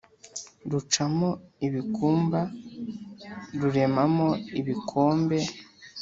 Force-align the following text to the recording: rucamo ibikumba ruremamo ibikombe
rucamo 0.71 1.29
ibikumba 1.67 2.39
ruremamo 3.59 4.29
ibikombe 4.59 5.37